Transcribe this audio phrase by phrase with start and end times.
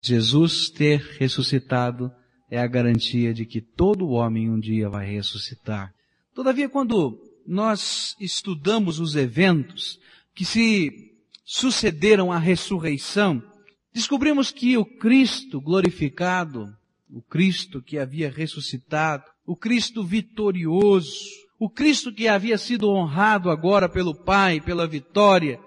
[0.00, 2.10] Jesus ter ressuscitado
[2.50, 5.92] é a garantia de que todo homem um dia vai ressuscitar.
[6.34, 9.98] Todavia, quando nós estudamos os eventos
[10.34, 10.92] que se
[11.44, 13.42] sucederam à ressurreição,
[13.92, 16.72] descobrimos que o Cristo glorificado,
[17.10, 21.24] o Cristo que havia ressuscitado, o Cristo vitorioso,
[21.58, 25.58] o Cristo que havia sido honrado agora pelo Pai, pela vitória,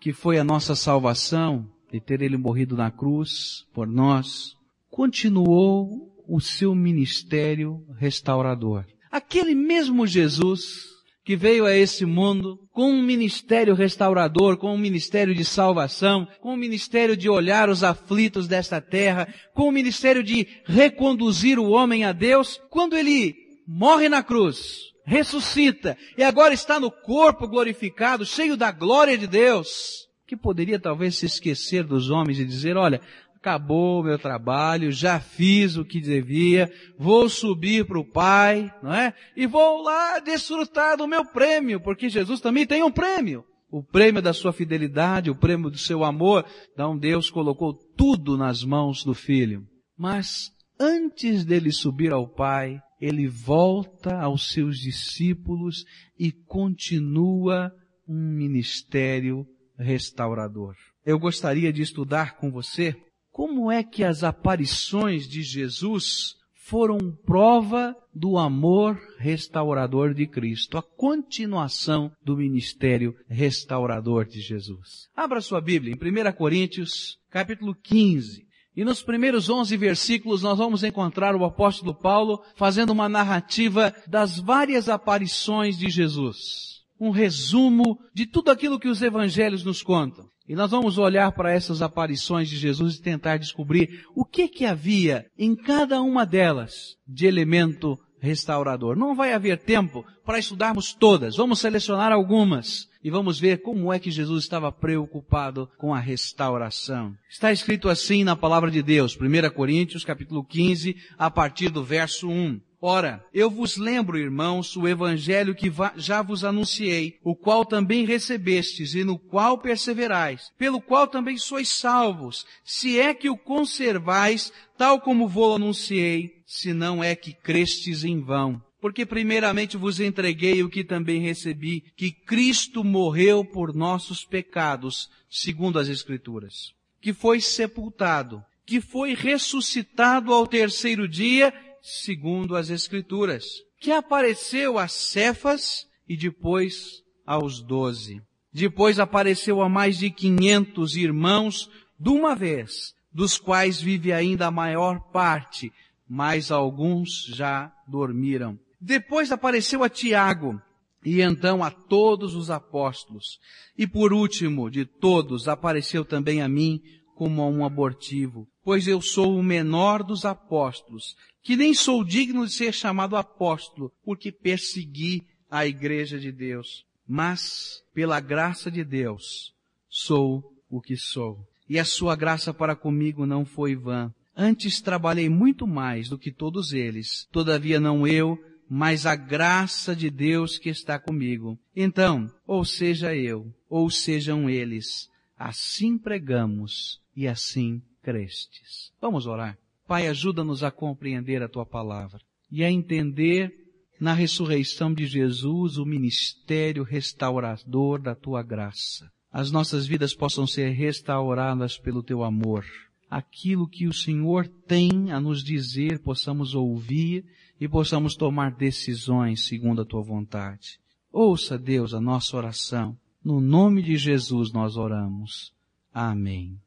[0.00, 4.54] que foi a nossa salvação, de ter ele morrido na cruz por nós,
[4.90, 8.84] continuou o seu ministério restaurador.
[9.10, 10.90] Aquele mesmo Jesus
[11.24, 16.54] que veio a esse mundo com um ministério restaurador, com um ministério de salvação, com
[16.54, 22.04] um ministério de olhar os aflitos desta terra, com um ministério de reconduzir o homem
[22.04, 28.56] a Deus, quando ele morre na cruz, ressuscita e agora está no corpo glorificado, cheio
[28.56, 33.00] da glória de Deus, que poderia talvez se esquecer dos homens e dizer, olha,
[33.34, 38.94] acabou o meu trabalho, já fiz o que devia, vou subir para o Pai, não
[38.94, 39.12] é?
[39.36, 43.44] E vou lá desfrutar do meu prêmio, porque Jesus também tem um prêmio.
[43.72, 46.44] O prêmio da sua fidelidade, o prêmio do seu amor.
[46.72, 49.66] Então Deus colocou tudo nas mãos do Filho.
[49.98, 55.84] Mas antes dele subir ao Pai, ele volta aos seus discípulos
[56.16, 57.72] e continua
[58.08, 59.44] um ministério
[59.80, 60.74] restaurador.
[61.04, 62.94] Eu gostaria de estudar com você
[63.30, 66.34] como é que as aparições de Jesus
[66.70, 75.08] foram prova do amor restaurador de Cristo, a continuação do ministério restaurador de Jesus.
[75.16, 78.46] Abra sua Bíblia em 1 Coríntios, capítulo 15.
[78.76, 84.38] E nos primeiros 11 versículos nós vamos encontrar o apóstolo Paulo fazendo uma narrativa das
[84.38, 86.79] várias aparições de Jesus.
[87.00, 90.26] Um resumo de tudo aquilo que os evangelhos nos contam.
[90.46, 94.66] E nós vamos olhar para essas aparições de Jesus e tentar descobrir o que que
[94.66, 98.96] havia em cada uma delas de elemento restaurador.
[98.96, 101.36] Não vai haver tempo para estudarmos todas.
[101.36, 107.14] Vamos selecionar algumas e vamos ver como é que Jesus estava preocupado com a restauração.
[107.28, 112.28] Está escrito assim na palavra de Deus, 1 Coríntios capítulo 15, a partir do verso
[112.28, 112.60] 1.
[112.82, 118.94] Ora, eu vos lembro, irmãos, o evangelho que já vos anunciei, o qual também recebestes
[118.94, 124.98] e no qual perseverais, pelo qual também sois salvos, se é que o conservais, tal
[124.98, 128.62] como vou anunciei, se não é que crestes em vão.
[128.80, 135.78] Porque primeiramente vos entreguei o que também recebi, que Cristo morreu por nossos pecados, segundo
[135.78, 141.52] as Escrituras, que foi sepultado, que foi ressuscitado ao terceiro dia,
[141.82, 143.46] segundo as Escrituras,
[143.80, 148.20] que apareceu a Cefas e depois aos doze.
[148.52, 154.50] Depois apareceu a mais de quinhentos irmãos de uma vez, dos quais vive ainda a
[154.50, 155.72] maior parte,
[156.08, 158.58] mas alguns já dormiram.
[158.80, 160.60] Depois apareceu a Tiago,
[161.04, 163.38] e então a todos os apóstolos.
[163.76, 166.80] E por último de todos apareceu também a mim
[167.14, 172.46] como a um abortivo, pois eu sou o menor dos apóstolos, que nem sou digno
[172.46, 176.84] de ser chamado apóstolo, porque persegui a igreja de Deus.
[177.06, 179.52] Mas, pela graça de Deus,
[179.88, 181.38] sou o que sou.
[181.68, 184.12] E a sua graça para comigo não foi vã.
[184.36, 187.26] Antes trabalhei muito mais do que todos eles.
[187.32, 188.38] Todavia não eu,
[188.68, 191.58] mas a graça de Deus que está comigo.
[191.74, 198.92] Então, ou seja eu, ou sejam eles, assim pregamos e assim crestes.
[199.00, 199.58] Vamos orar.
[199.86, 203.52] Pai, ajuda-nos a compreender a tua palavra e a entender
[204.00, 209.10] na ressurreição de Jesus o ministério restaurador da tua graça.
[209.30, 212.64] As nossas vidas possam ser restauradas pelo teu amor.
[213.10, 217.24] Aquilo que o Senhor tem a nos dizer, possamos ouvir
[217.60, 220.78] e possamos tomar decisões segundo a tua vontade.
[221.12, 222.96] Ouça, Deus, a nossa oração.
[223.22, 225.52] No nome de Jesus nós oramos.
[225.92, 226.58] Amém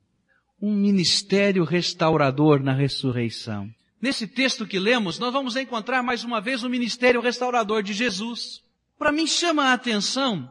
[0.66, 3.70] um ministério restaurador na ressurreição.
[4.02, 8.62] Nesse texto que lemos, nós vamos encontrar mais uma vez o ministério restaurador de Jesus.
[8.98, 10.50] Para mim chama a atenção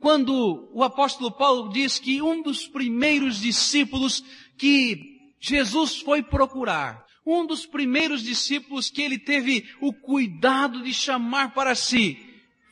[0.00, 4.24] quando o apóstolo Paulo diz que um dos primeiros discípulos
[4.58, 5.00] que
[5.38, 11.76] Jesus foi procurar, um dos primeiros discípulos que ele teve o cuidado de chamar para
[11.76, 12.18] si,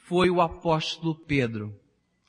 [0.07, 1.73] foi o apóstolo Pedro.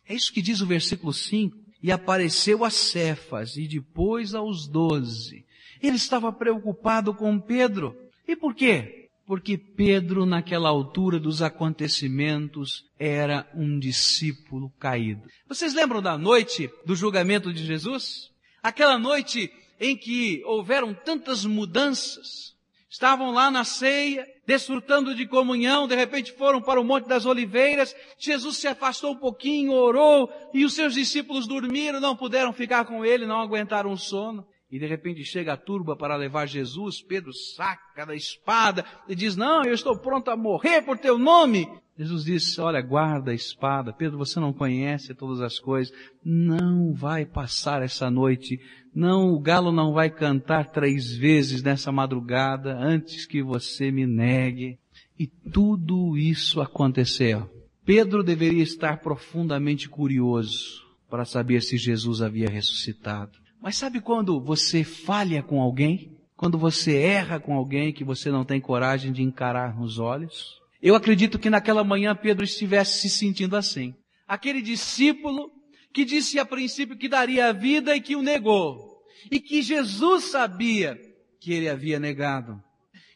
[0.08, 5.46] É isso que diz o versículo 5 e apareceu a Cefas e depois aos doze.
[5.82, 7.96] Ele estava preocupado com Pedro.
[8.28, 9.10] E por quê?
[9.26, 15.24] Porque Pedro, naquela altura dos acontecimentos, era um discípulo caído.
[15.48, 18.30] Vocês lembram da noite do julgamento de Jesus?
[18.62, 22.56] Aquela noite em que houveram tantas mudanças.
[22.90, 27.96] Estavam lá na ceia, desfrutando de comunhão, de repente foram para o Monte das Oliveiras,
[28.20, 33.06] Jesus se afastou um pouquinho, orou, e os seus discípulos dormiram, não puderam ficar com
[33.06, 34.46] ele, não aguentaram o sono.
[34.70, 39.38] E de repente chega a turba para levar Jesus, Pedro saca da espada e diz,
[39.38, 41.66] não, eu estou pronto a morrer por teu nome.
[42.02, 43.94] Jesus disse, olha, guarda a espada.
[43.94, 45.94] Pedro, você não conhece todas as coisas.
[46.26, 48.60] Não vai passar essa noite.
[48.94, 54.80] Não, o galo não vai cantar três vezes nessa madrugada antes que você me negue.
[55.20, 57.48] E tudo isso aconteceu.
[57.86, 63.38] Pedro deveria estar profundamente curioso para saber se Jesus havia ressuscitado.
[63.62, 66.18] Mas sabe quando você falha com alguém?
[66.36, 70.61] Quando você erra com alguém que você não tem coragem de encarar nos olhos?
[70.82, 73.94] Eu acredito que naquela manhã Pedro estivesse se sentindo assim.
[74.28, 75.52] Aquele discípulo
[75.94, 79.02] que disse a princípio que daria a vida e que o negou.
[79.30, 80.98] E que Jesus sabia
[81.40, 82.60] que ele havia negado.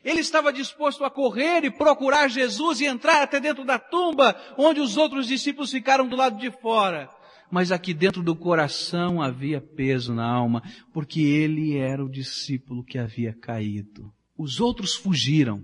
[0.04, 4.80] Ele estava disposto a correr e procurar Jesus e entrar até dentro da tumba, onde
[4.80, 7.10] os outros discípulos ficaram do lado de fora.
[7.50, 10.62] Mas aqui dentro do coração havia peso na alma,
[10.94, 14.12] porque ele era o discípulo que havia caído.
[14.38, 15.64] Os outros fugiram,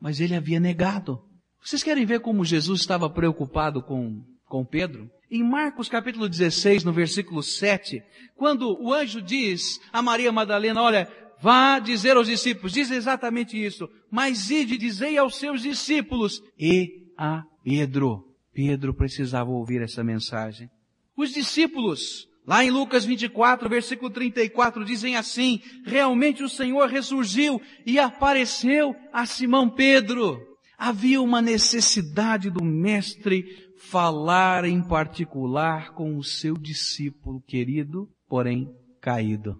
[0.00, 1.23] mas ele havia negado.
[1.64, 5.10] Vocês querem ver como Jesus estava preocupado com, com Pedro?
[5.30, 8.02] Em Marcos capítulo 16, no versículo 7,
[8.36, 11.08] quando o anjo diz a Maria Madalena, olha,
[11.40, 17.42] vá dizer aos discípulos, diz exatamente isso, mas ide dizei aos seus discípulos e a
[17.64, 18.26] Pedro.
[18.52, 20.68] Pedro precisava ouvir essa mensagem.
[21.16, 27.98] Os discípulos, lá em Lucas 24, versículo 34, dizem assim, realmente o Senhor ressurgiu e
[27.98, 30.53] apareceu a Simão Pedro.
[30.86, 33.42] Havia uma necessidade do mestre
[33.78, 38.70] falar em particular com o seu discípulo querido, porém
[39.00, 39.58] caído.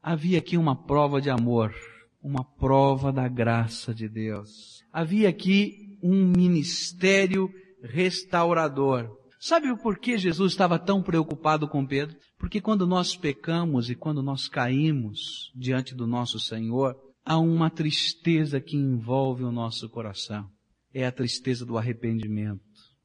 [0.00, 1.74] Havia aqui uma prova de amor,
[2.22, 4.84] uma prova da graça de Deus.
[4.92, 7.50] Havia aqui um ministério
[7.82, 9.10] restaurador.
[9.40, 12.16] Sabe o porquê Jesus estava tão preocupado com Pedro?
[12.38, 16.94] Porque quando nós pecamos e quando nós caímos diante do nosso Senhor,
[17.24, 20.48] há uma tristeza que envolve o nosso coração.
[20.92, 22.60] É a tristeza do arrependimento.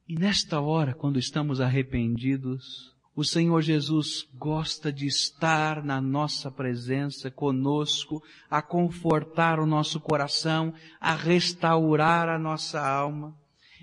[0.07, 7.31] E nesta hora, quando estamos arrependidos, o Senhor Jesus gosta de estar na nossa presença
[7.31, 13.35] conosco, a confortar o nosso coração, a restaurar a nossa alma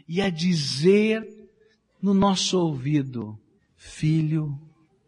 [0.06, 1.26] e a dizer
[2.00, 3.38] no nosso ouvido,
[3.76, 4.58] filho,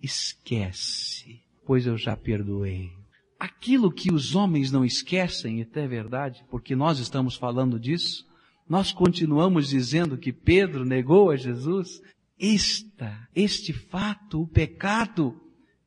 [0.03, 2.91] esquece, pois eu já perdoei.
[3.39, 8.25] Aquilo que os homens não esquecem, e até é verdade, porque nós estamos falando disso,
[8.69, 12.01] nós continuamos dizendo que Pedro negou a Jesus.
[12.39, 15.41] Esta, este fato, o pecado,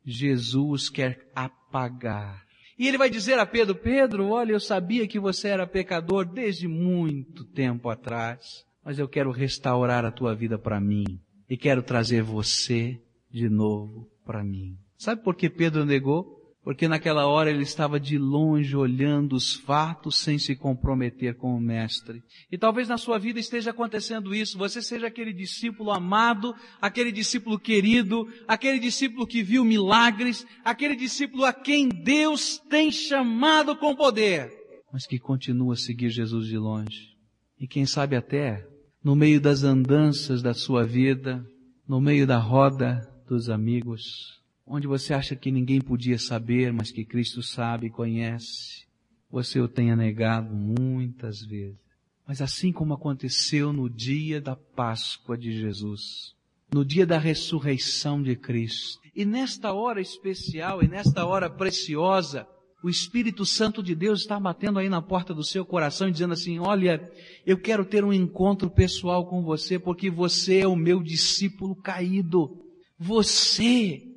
[0.04, 2.46] Jesus quer apagar.
[2.78, 6.68] E ele vai dizer a Pedro, Pedro, olha, eu sabia que você era pecador desde
[6.68, 11.20] muito tempo atrás, mas eu quero restaurar a tua vida para mim
[11.50, 14.76] e quero trazer você de novo para mim.
[14.96, 16.37] Sabe por que Pedro negou?
[16.68, 21.58] Porque naquela hora ele estava de longe olhando os fatos sem se comprometer com o
[21.58, 22.22] Mestre.
[22.52, 27.58] E talvez na sua vida esteja acontecendo isso, você seja aquele discípulo amado, aquele discípulo
[27.58, 34.52] querido, aquele discípulo que viu milagres, aquele discípulo a quem Deus tem chamado com poder,
[34.92, 37.16] mas que continua a seguir Jesus de longe.
[37.58, 38.62] E quem sabe até,
[39.02, 41.42] no meio das andanças da sua vida,
[41.88, 47.04] no meio da roda dos amigos, onde você acha que ninguém podia saber, mas que
[47.04, 48.86] Cristo sabe e conhece,
[49.30, 51.78] você o tenha negado muitas vezes.
[52.26, 56.34] Mas assim como aconteceu no dia da Páscoa de Jesus,
[56.72, 62.46] no dia da ressurreição de Cristo, e nesta hora especial, e nesta hora preciosa,
[62.82, 66.34] o Espírito Santo de Deus está batendo aí na porta do seu coração e dizendo
[66.34, 67.10] assim, olha,
[67.44, 72.64] eu quero ter um encontro pessoal com você porque você é o meu discípulo caído.
[72.96, 74.07] Você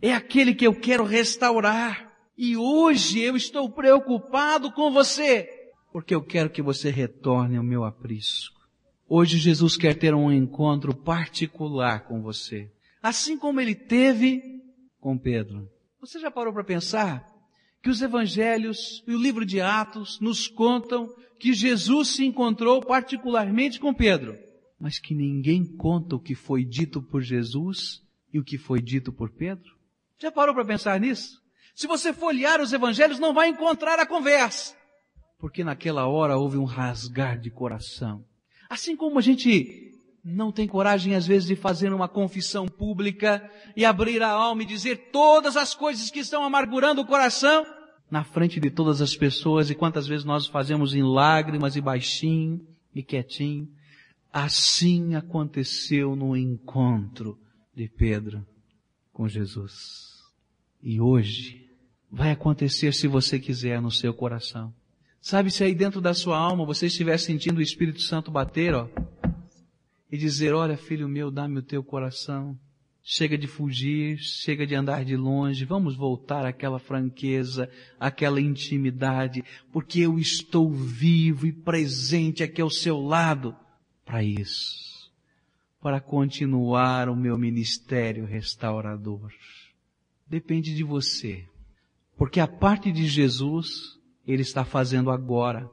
[0.00, 2.12] é aquele que eu quero restaurar.
[2.36, 5.48] E hoje eu estou preocupado com você,
[5.92, 8.56] porque eu quero que você retorne ao meu aprisco.
[9.08, 12.70] Hoje Jesus quer ter um encontro particular com você,
[13.02, 14.42] assim como ele teve
[15.00, 15.68] com Pedro.
[16.00, 17.26] Você já parou para pensar
[17.82, 21.08] que os evangelhos e o livro de Atos nos contam
[21.40, 24.36] que Jesus se encontrou particularmente com Pedro,
[24.78, 28.02] mas que ninguém conta o que foi dito por Jesus
[28.32, 29.77] e o que foi dito por Pedro?
[30.20, 31.40] Já parou para pensar nisso?
[31.74, 34.74] Se você folhear os evangelhos, não vai encontrar a conversa.
[35.38, 38.24] Porque naquela hora houve um rasgar de coração.
[38.68, 39.92] Assim como a gente
[40.24, 44.66] não tem coragem às vezes de fazer uma confissão pública e abrir a alma e
[44.66, 47.64] dizer todas as coisas que estão amargurando o coração,
[48.10, 52.60] na frente de todas as pessoas e quantas vezes nós fazemos em lágrimas e baixinho
[52.92, 53.68] e quietinho.
[54.32, 57.38] Assim aconteceu no encontro
[57.74, 58.44] de Pedro
[59.18, 60.22] com Jesus.
[60.80, 61.68] E hoje
[62.08, 64.72] vai acontecer se você quiser no seu coração.
[65.20, 68.88] Sabe se aí dentro da sua alma você estiver sentindo o Espírito Santo bater, ó,
[70.08, 72.56] e dizer, olha filho meu, dá-me o teu coração.
[73.02, 79.98] Chega de fugir, chega de andar de longe, vamos voltar àquela franqueza, àquela intimidade, porque
[79.98, 83.56] eu estou vivo e presente aqui ao seu lado
[84.04, 84.87] para isso,
[85.80, 89.32] para continuar o meu ministério restaurador.
[90.26, 91.46] Depende de você,
[92.16, 93.68] porque a parte de Jesus,
[94.26, 95.70] Ele está fazendo agora.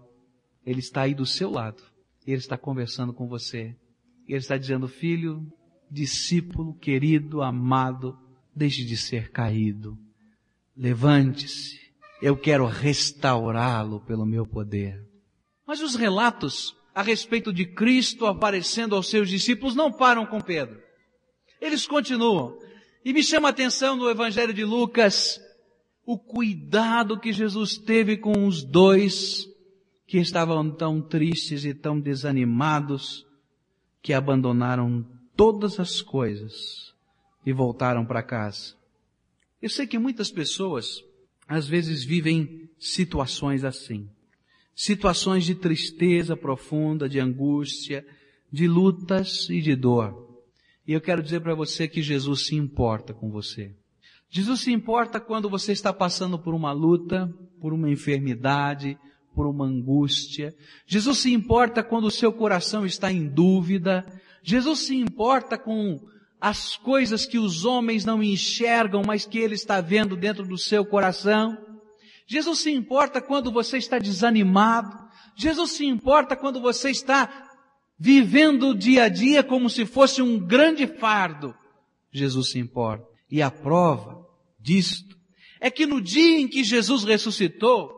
[0.65, 1.83] Ele está aí do seu lado.
[2.25, 3.75] Ele está conversando com você.
[4.27, 5.45] Ele está dizendo, filho,
[5.89, 8.17] discípulo querido, amado,
[8.55, 9.97] deixe de ser caído.
[10.75, 11.79] Levante-se.
[12.21, 15.03] Eu quero restaurá-lo pelo meu poder.
[15.67, 20.81] Mas os relatos a respeito de Cristo aparecendo aos seus discípulos não param com Pedro.
[21.59, 22.57] Eles continuam.
[23.03, 25.41] E me chama a atenção no Evangelho de Lucas
[26.05, 29.45] o cuidado que Jesus teve com os dois
[30.07, 33.25] que estavam tão tristes e tão desanimados
[34.01, 36.93] que abandonaram todas as coisas
[37.45, 38.75] e voltaram para casa.
[39.61, 41.03] Eu sei que muitas pessoas
[41.47, 44.09] às vezes vivem situações assim.
[44.75, 48.05] Situações de tristeza profunda, de angústia,
[48.51, 50.25] de lutas e de dor.
[50.87, 53.71] E eu quero dizer para você que Jesus se importa com você.
[54.29, 58.97] Jesus se importa quando você está passando por uma luta, por uma enfermidade,
[59.33, 60.53] por uma angústia.
[60.85, 64.05] Jesus se importa quando o seu coração está em dúvida.
[64.43, 65.99] Jesus se importa com
[66.39, 70.85] as coisas que os homens não enxergam, mas que Ele está vendo dentro do seu
[70.85, 71.57] coração.
[72.25, 74.97] Jesus se importa quando você está desanimado.
[75.35, 77.49] Jesus se importa quando você está
[77.97, 81.55] vivendo o dia a dia como se fosse um grande fardo.
[82.11, 83.05] Jesus se importa.
[83.29, 84.25] E a prova
[84.59, 85.15] disto
[85.59, 87.93] é que no dia em que Jesus ressuscitou,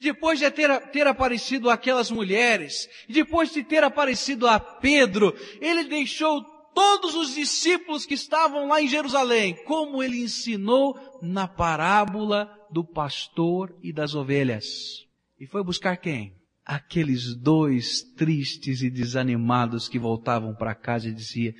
[0.00, 6.44] depois de ter, ter aparecido aquelas mulheres, depois de ter aparecido a Pedro, ele deixou
[6.74, 13.74] todos os discípulos que estavam lá em Jerusalém, como ele ensinou na parábola do pastor
[13.82, 15.06] e das ovelhas.
[15.38, 16.34] E foi buscar quem?
[16.64, 21.54] Aqueles dois tristes e desanimados que voltavam para casa e dizia,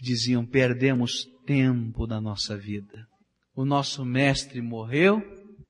[0.00, 3.06] diziam, perdemos tempo da nossa vida.
[3.54, 5.22] O nosso mestre morreu,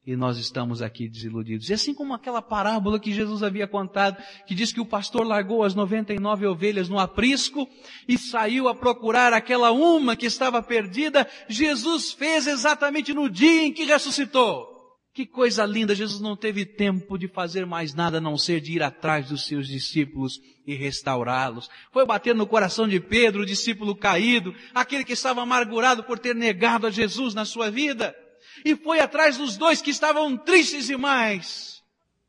[0.08, 1.68] e nós estamos aqui desiludidos.
[1.68, 5.62] E assim como aquela parábola que Jesus havia contado, que diz que o pastor largou
[5.62, 7.68] as 99 ovelhas no aprisco
[8.08, 13.70] e saiu a procurar aquela uma que estava perdida, Jesus fez exatamente no dia em
[13.70, 14.66] que ressuscitou.
[15.12, 18.72] Que coisa linda, Jesus não teve tempo de fazer mais nada a não ser de
[18.72, 21.68] ir atrás dos seus discípulos e restaurá-los.
[21.92, 26.34] Foi bater no coração de Pedro, o discípulo caído, aquele que estava amargurado por ter
[26.34, 28.16] negado a Jesus na sua vida
[28.64, 31.82] e foi atrás dos dois que estavam tristes demais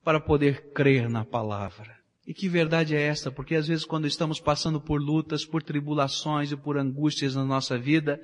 [0.03, 1.97] para poder crer na palavra.
[2.25, 3.31] E que verdade é esta?
[3.31, 7.77] Porque às vezes quando estamos passando por lutas, por tribulações e por angústias na nossa
[7.77, 8.21] vida,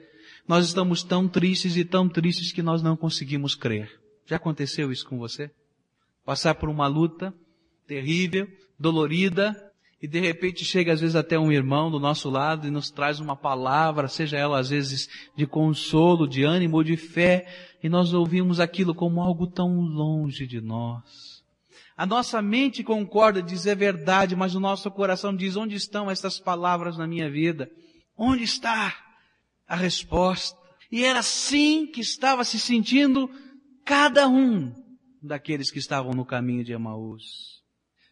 [0.48, 4.00] nós estamos tão tristes e tão tristes que nós não conseguimos crer.
[4.26, 5.50] Já aconteceu isso com você?
[6.24, 7.34] Passar por uma luta
[7.88, 8.48] terrível,
[8.80, 9.56] dolorida,
[10.06, 13.20] e de repente chega às vezes até um irmão do nosso lado e nos traz
[13.20, 17.48] uma palavra, seja ela às vezes de consolo, de ânimo ou de fé,
[17.82, 21.44] e nós ouvimos aquilo como algo tão longe de nós.
[21.98, 26.40] A nossa mente concorda, diz é verdade, mas o nosso coração diz onde estão essas
[26.40, 27.68] palavras na minha vida?
[28.16, 28.96] Onde está
[29.68, 30.56] a resposta?
[30.92, 33.28] E era assim que estava se sentindo
[33.84, 34.72] cada um
[35.20, 37.55] daqueles que estavam no caminho de Emaús.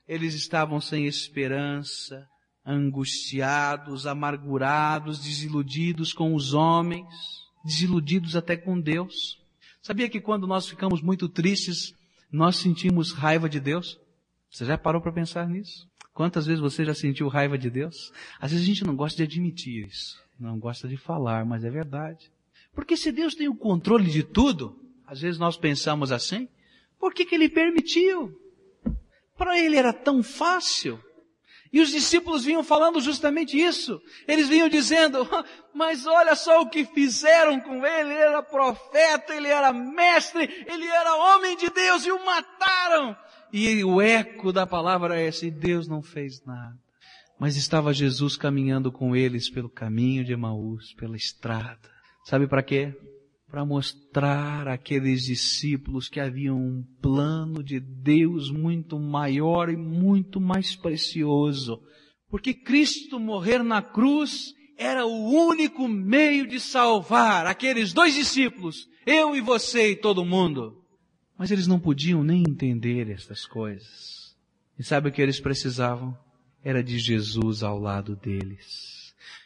[0.08, 2.28] Eles estavam sem esperança,
[2.66, 7.08] angustiados, amargurados, desiludidos com os homens,
[7.64, 9.42] desiludidos até com Deus.
[9.82, 11.94] Sabia que quando nós ficamos muito tristes,
[12.32, 14.00] nós sentimos raiva de Deus?
[14.50, 15.88] Você já parou para pensar nisso?
[16.14, 18.12] Quantas vezes você já sentiu raiva de Deus?
[18.40, 21.70] Às vezes a gente não gosta de admitir isso, não gosta de falar, mas é
[21.70, 22.32] verdade.
[22.74, 26.48] Porque se Deus tem o controle de tudo, às vezes nós pensamos assim,
[27.00, 28.40] por que, que Ele permitiu?
[29.38, 31.00] Para ele era tão fácil.
[31.74, 34.00] E os discípulos vinham falando justamente isso.
[34.28, 35.28] Eles vinham dizendo,
[35.74, 38.12] mas olha só o que fizeram com ele.
[38.12, 43.18] Ele era profeta, ele era mestre, ele era homem de Deus e o mataram.
[43.52, 46.78] E o eco da palavra é esse, Deus não fez nada.
[47.40, 51.90] Mas estava Jesus caminhando com eles pelo caminho de Emaús, pela estrada.
[52.24, 52.96] Sabe para quê?
[53.54, 60.76] Para mostrar àqueles discípulos que havia um plano de Deus muito maior e muito mais
[60.76, 61.80] precioso.
[62.32, 69.36] Porque Cristo morrer na cruz era o único meio de salvar aqueles dois discípulos, eu
[69.36, 70.84] e você e todo mundo.
[71.38, 74.36] Mas eles não podiam nem entender estas coisas.
[74.80, 76.18] E sabe o que eles precisavam?
[76.64, 79.03] Era de Jesus ao lado deles.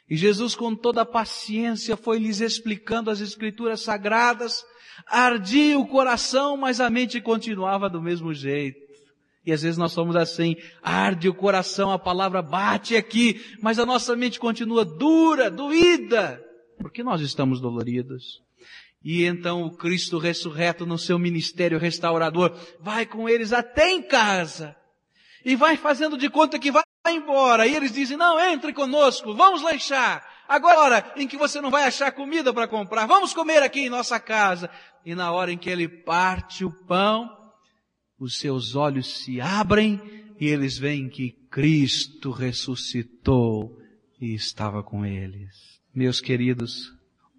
[0.09, 4.63] E Jesus, com toda a paciência, foi lhes explicando as escrituras sagradas,
[5.05, 8.87] ardia o coração, mas a mente continuava do mesmo jeito.
[9.45, 13.85] E às vezes nós somos assim, arde o coração, a palavra bate aqui, mas a
[13.85, 16.43] nossa mente continua dura, doída,
[16.79, 18.41] porque nós estamos doloridos.
[19.03, 24.75] E então o Cristo ressurreto no seu ministério restaurador vai com eles até em casa
[25.45, 27.67] e vai fazendo de conta que vai embora.
[27.67, 30.25] E eles dizem, não, entre conosco, vamos lanchar.
[30.47, 34.19] Agora em que você não vai achar comida para comprar, vamos comer aqui em nossa
[34.19, 34.69] casa.
[35.05, 37.29] E na hora em que ele parte o pão,
[38.19, 40.01] os seus olhos se abrem
[40.39, 43.77] e eles veem que Cristo ressuscitou
[44.19, 45.79] e estava com eles.
[45.93, 46.91] Meus queridos,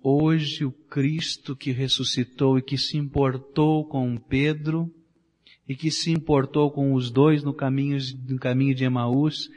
[0.03, 4.93] hoje o Cristo que ressuscitou e que se importou com Pedro
[5.69, 9.51] e que se importou com os dois no caminho, no caminho de Emaús,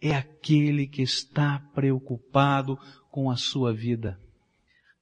[0.00, 2.78] é aquele que está preocupado
[3.10, 4.18] com a sua vida.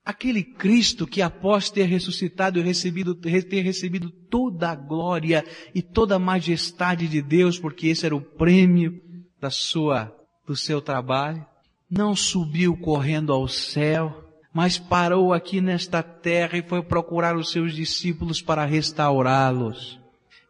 [0.04, 5.44] Aquele Cristo que após ter ressuscitado e recebido, ter recebido toda a glória
[5.75, 9.00] e toda a majestade de Deus, porque esse era o prêmio
[9.40, 10.14] da sua,
[10.47, 11.44] do seu trabalho,
[11.90, 17.75] não subiu correndo ao céu, mas parou aqui nesta terra e foi procurar os seus
[17.75, 20.04] discípulos para restaurá-los.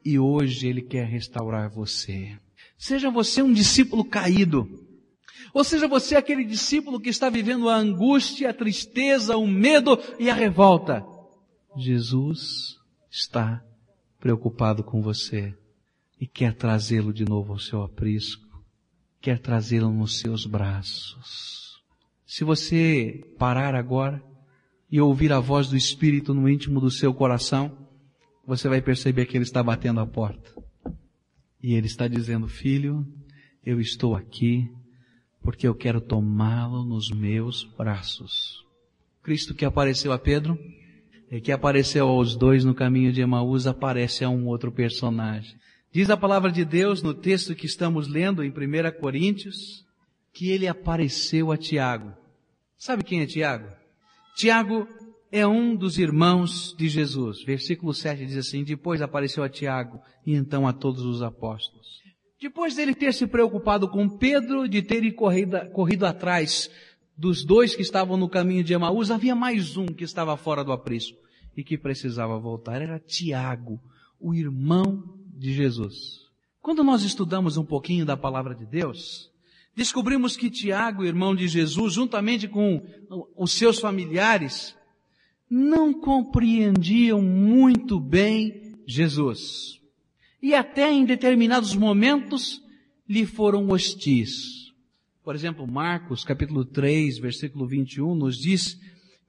[0.05, 2.39] E hoje Ele quer restaurar você.
[2.77, 4.69] Seja você um discípulo caído,
[5.55, 10.29] ou seja você aquele discípulo que está vivendo a angústia, a tristeza, o medo e
[10.29, 11.05] a revolta.
[11.77, 12.77] Jesus
[13.11, 13.65] está
[14.19, 15.55] preocupado com você
[16.21, 18.49] e quer trazê-lo de novo ao seu aprisco,
[19.21, 21.83] quer trazê-lo nos seus braços.
[22.27, 24.23] Se você parar agora
[24.91, 27.84] e ouvir a voz do Espírito no íntimo do seu coração,
[28.47, 30.51] você vai perceber que Ele está batendo a porta.
[31.63, 33.07] E Ele está dizendo, filho,
[33.65, 34.71] eu estou aqui
[35.43, 38.65] porque eu quero tomá-lo nos meus braços.
[39.23, 40.59] Cristo que apareceu a Pedro
[41.31, 45.55] e que apareceu aos dois no caminho de Emaús aparece a um outro personagem.
[45.93, 49.85] Diz a palavra de Deus no texto que estamos lendo em 1 Coríntios
[50.33, 52.13] que ele apareceu a Tiago.
[52.77, 53.69] Sabe quem é Tiago?
[54.37, 54.89] Tiago
[55.35, 57.43] é um dos irmãos de Jesus.
[57.43, 62.01] Versículo 7 diz assim, depois apareceu a Tiago e então a todos os apóstolos.
[62.41, 66.71] Depois dele ter se preocupado com Pedro, de ter corrido, corrido atrás
[67.19, 70.71] dos dois que estavam no caminho de Emaús, havia mais um que estava fora do
[70.71, 71.19] aprisco
[71.57, 72.81] e que precisava voltar.
[72.81, 73.81] Era Tiago,
[74.21, 75.03] o irmão
[75.37, 76.29] de Jesus.
[76.63, 79.33] Quando nós estudamos um pouquinho da palavra de Deus,
[79.75, 82.81] descobrimos que Tiago, irmão de Jesus, juntamente com
[83.37, 84.77] os seus familiares,
[85.51, 89.81] não compreendiam muito bem Jesus.
[90.43, 92.61] E até em determinados momentos
[93.09, 94.73] lhe foram hostis.
[95.23, 98.79] Por exemplo, Marcos capítulo 3, versículo 21 nos diz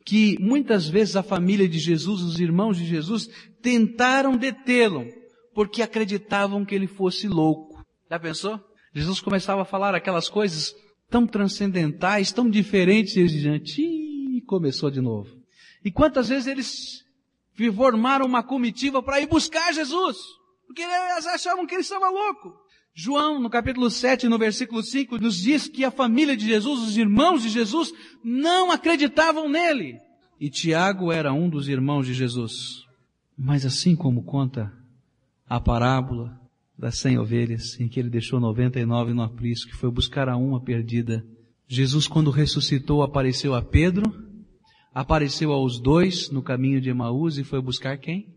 [0.06, 3.28] que muitas vezes a família de Jesus, os irmãos de Jesus,
[3.62, 5.06] tentaram detê-lo,
[5.54, 7.84] porque acreditavam que ele fosse louco.
[8.10, 8.60] Já pensou?
[8.94, 10.76] Jesus começava a falar aquelas coisas
[11.10, 13.60] tão transcendentais, tão diferentes, e eles diziam,
[14.46, 15.35] começou de novo.
[15.86, 17.06] E quantas vezes eles
[17.76, 20.18] formaram uma comitiva para ir buscar Jesus?
[20.66, 22.56] Porque eles achavam que ele estava louco.
[22.92, 26.98] João, no capítulo 7, no versículo 5, nos diz que a família de Jesus, os
[26.98, 27.94] irmãos de Jesus,
[28.24, 30.00] não acreditavam nele.
[30.40, 32.84] E Tiago era um dos irmãos de Jesus.
[33.38, 34.74] Mas assim como conta
[35.48, 36.42] a parábola
[36.76, 40.60] das cem ovelhas, em que ele deixou 99 no aprisco, que foi buscar a uma
[40.60, 41.24] perdida.
[41.68, 44.25] Jesus, quando ressuscitou, apareceu a Pedro,
[44.96, 48.34] apareceu aos dois no caminho de Emaús e foi buscar quem?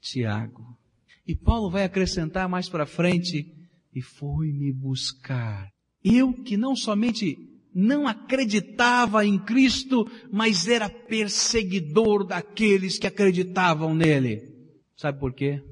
[0.00, 0.78] Tiago.
[1.26, 3.54] E Paulo vai acrescentar mais para frente,
[3.94, 5.70] e foi me buscar.
[6.02, 7.36] Eu que não somente
[7.74, 14.48] não acreditava em Cristo, mas era perseguidor daqueles que acreditavam nele.
[14.96, 15.62] Sabe por quê?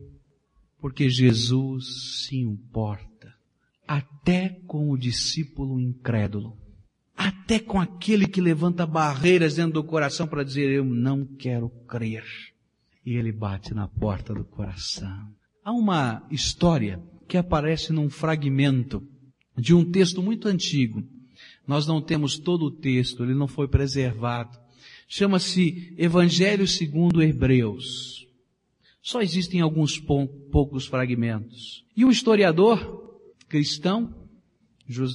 [0.78, 3.34] Porque Jesus se importa
[3.88, 6.58] até com o discípulo incrédulo,
[7.16, 12.24] até com aquele que levanta barreiras dentro do coração para dizer eu não quero crer.
[13.04, 15.32] E ele bate na porta do coração.
[15.64, 19.02] Há uma história que aparece num fragmento
[19.56, 21.02] de um texto muito antigo.
[21.66, 24.58] Nós não temos todo o texto, ele não foi preservado.
[25.08, 28.26] Chama-se Evangelho segundo Hebreus.
[29.00, 31.84] Só existem alguns poucos fragmentos.
[31.96, 34.12] E um historiador cristão,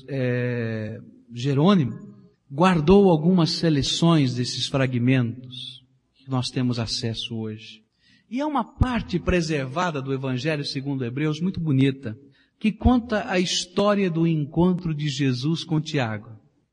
[0.08, 1.02] é,
[1.34, 2.16] Jerônimo,
[2.52, 5.84] guardou algumas seleções desses fragmentos
[6.16, 7.82] que nós temos acesso hoje.
[8.30, 12.18] E é uma parte preservada do Evangelho segundo Hebreus muito bonita,
[12.60, 16.30] que conta a história do encontro de Jesus com Tiago.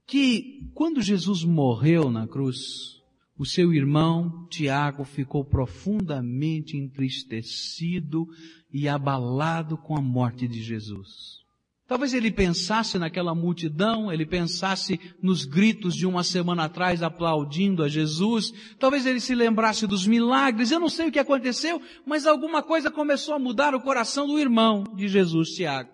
[0.07, 2.99] Que quando Jesus morreu na cruz,
[3.37, 8.29] o seu irmão Tiago ficou profundamente entristecido
[8.73, 11.45] e abalado com a morte de Jesus.
[11.89, 17.89] Talvez ele pensasse naquela multidão, ele pensasse nos gritos de uma semana atrás aplaudindo a
[17.89, 22.63] Jesus, talvez ele se lembrasse dos milagres, eu não sei o que aconteceu, mas alguma
[22.63, 25.89] coisa começou a mudar o coração do irmão de Jesus, Tiago.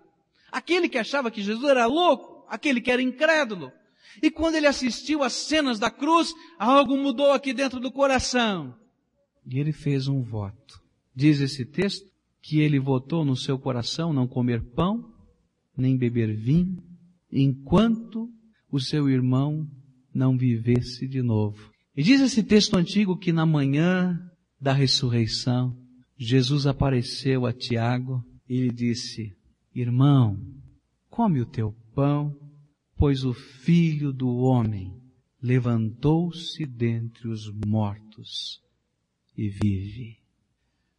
[0.51, 3.71] Aquele que achava que Jesus era louco, aquele que era incrédulo.
[4.21, 8.75] E quando ele assistiu às cenas da cruz, algo mudou aqui dentro do coração.
[9.47, 10.83] E ele fez um voto.
[11.15, 12.05] Diz esse texto
[12.43, 15.14] que ele votou no seu coração não comer pão
[15.77, 16.83] nem beber vinho,
[17.31, 18.29] enquanto
[18.71, 19.69] o seu irmão
[20.13, 21.71] não vivesse de novo.
[21.97, 24.19] E diz esse texto antigo que na manhã
[24.61, 25.77] da ressurreição,
[26.17, 29.37] Jesus apareceu a Tiago e lhe disse,
[29.75, 30.39] irmão,
[31.11, 32.37] come o teu pão,
[32.97, 34.93] pois o filho do homem
[35.43, 38.61] levantou-se dentre os mortos
[39.37, 40.17] e vive.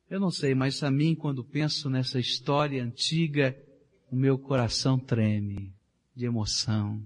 [0.10, 3.58] Eu não sei, mas a mim, quando penso nessa história antiga,
[4.12, 5.74] o meu coração treme
[6.16, 7.02] de emoção,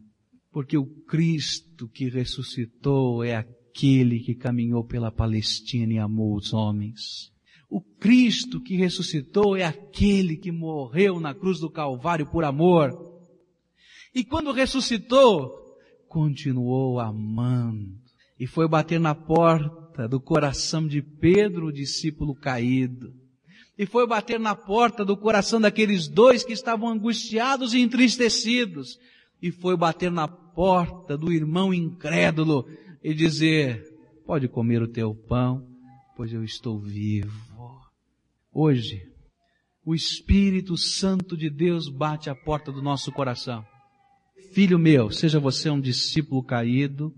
[0.51, 7.31] porque o Cristo que ressuscitou é aquele que caminhou pela Palestina e amou os homens.
[7.69, 12.91] O Cristo que ressuscitou é aquele que morreu na cruz do Calvário por amor.
[14.13, 17.99] E quando ressuscitou, continuou amando.
[18.39, 23.13] E foi bater na porta do coração de Pedro, o discípulo caído
[23.79, 28.99] e foi bater na porta do coração daqueles dois que estavam angustiados e entristecidos,
[29.41, 32.67] e foi bater na porta do irmão incrédulo
[33.01, 33.85] e dizer,
[34.25, 35.65] pode comer o teu pão,
[36.13, 37.79] pois eu estou vivo.
[38.51, 39.01] Hoje,
[39.85, 43.65] o Espírito Santo de Deus bate à porta do nosso coração.
[44.51, 47.15] Filho meu, seja você um discípulo caído,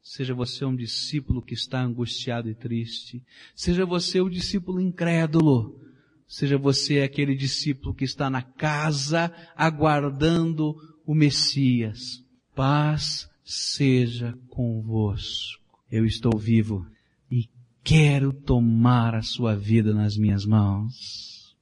[0.00, 3.22] seja você um discípulo que está angustiado e triste,
[3.54, 5.86] seja você o discípulo incrédulo,
[6.28, 12.22] Seja você aquele discípulo que está na casa aguardando o Messias.
[12.54, 15.64] Paz seja convosco.
[15.90, 16.86] Eu estou vivo
[17.30, 17.48] e
[17.82, 21.56] quero tomar a sua vida nas minhas mãos.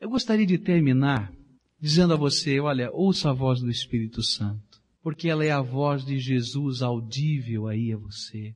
[0.00, 1.32] Eu gostaria de terminar
[1.80, 6.04] dizendo a você, olha, ouça a voz do Espírito Santo, porque ela é a voz
[6.04, 8.52] de Jesus audível aí a você.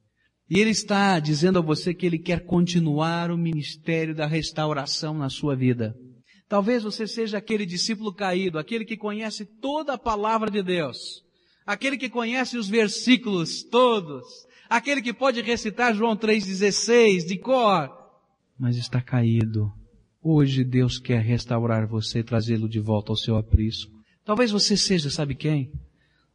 [0.54, 5.30] E Ele está dizendo a você que Ele quer continuar o ministério da restauração na
[5.30, 5.96] sua vida.
[6.46, 11.22] Talvez você seja aquele discípulo caído, aquele que conhece toda a palavra de Deus,
[11.64, 14.26] aquele que conhece os versículos todos,
[14.68, 17.88] aquele que pode recitar João 3,16 de cor,
[18.60, 19.72] mas está caído.
[20.22, 23.90] Hoje Deus quer restaurar você e trazê-lo de volta ao seu aprisco.
[24.22, 25.72] Talvez você seja, sabe quem?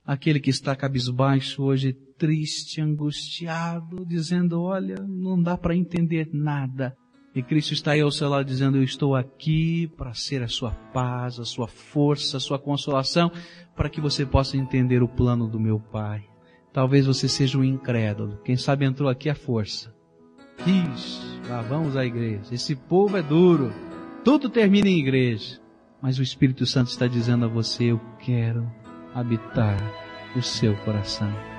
[0.07, 6.95] Aquele que está cabisbaixo hoje triste, angustiado, dizendo, olha, não dá para entender nada.
[7.35, 10.71] E Cristo está aí ao seu lado dizendo, eu estou aqui para ser a sua
[10.71, 13.29] paz, a sua força, a sua consolação,
[13.75, 16.23] para que você possa entender o plano do meu Pai.
[16.71, 18.39] Talvez você seja um incrédulo.
[18.45, 19.93] Quem sabe entrou aqui a força.
[20.65, 22.53] Ixi, lá vamos à igreja.
[22.53, 23.73] Esse povo é duro.
[24.23, 25.59] Tudo termina em igreja.
[26.01, 28.71] Mas o Espírito Santo está dizendo a você, eu quero
[29.13, 29.77] habitar
[30.35, 31.56] o seu coração.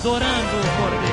[0.00, 1.09] Adorando o Cordeiro.